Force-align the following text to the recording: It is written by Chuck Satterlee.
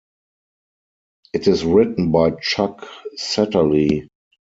It 1.31 1.47
is 1.47 1.63
written 1.63 2.11
by 2.11 2.31
Chuck 2.31 2.87
Satterlee. 3.19 4.09